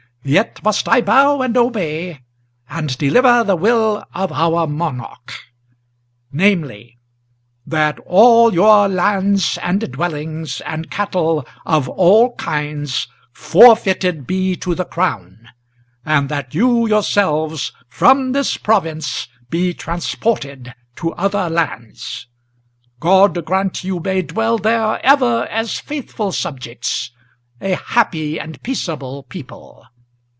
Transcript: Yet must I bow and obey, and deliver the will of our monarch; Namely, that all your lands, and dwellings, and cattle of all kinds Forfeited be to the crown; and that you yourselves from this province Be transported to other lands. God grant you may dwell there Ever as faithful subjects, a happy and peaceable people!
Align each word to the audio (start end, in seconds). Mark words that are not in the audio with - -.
Yet 0.23 0.61
must 0.61 0.87
I 0.87 1.01
bow 1.01 1.41
and 1.41 1.57
obey, 1.57 2.21
and 2.69 2.95
deliver 2.99 3.43
the 3.43 3.55
will 3.55 4.03
of 4.13 4.31
our 4.31 4.67
monarch; 4.67 5.33
Namely, 6.31 6.99
that 7.65 7.97
all 8.05 8.53
your 8.53 8.87
lands, 8.87 9.57
and 9.63 9.91
dwellings, 9.91 10.61
and 10.63 10.91
cattle 10.91 11.47
of 11.65 11.89
all 11.89 12.35
kinds 12.35 13.07
Forfeited 13.33 14.27
be 14.27 14.55
to 14.57 14.75
the 14.75 14.85
crown; 14.85 15.49
and 16.05 16.29
that 16.29 16.53
you 16.53 16.85
yourselves 16.87 17.73
from 17.87 18.33
this 18.33 18.57
province 18.57 19.27
Be 19.49 19.73
transported 19.73 20.75
to 20.97 21.13
other 21.13 21.49
lands. 21.49 22.27
God 22.99 23.43
grant 23.45 23.83
you 23.83 23.99
may 23.99 24.21
dwell 24.21 24.59
there 24.59 25.03
Ever 25.03 25.47
as 25.47 25.79
faithful 25.79 26.31
subjects, 26.31 27.09
a 27.59 27.73
happy 27.73 28.39
and 28.39 28.61
peaceable 28.61 29.23
people! 29.23 29.87